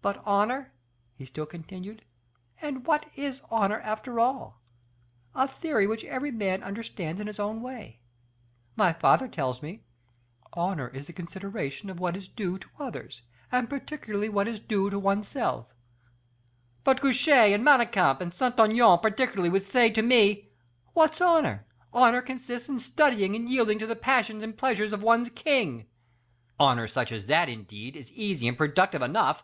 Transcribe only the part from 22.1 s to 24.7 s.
consists in studying and yielding to the passions and